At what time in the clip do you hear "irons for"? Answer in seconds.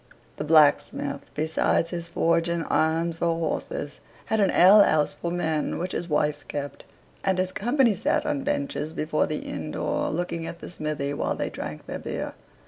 2.71-3.37